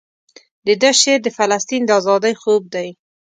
[0.67, 2.89] دده شعر د فلسطین د ازادۍ خوب دی.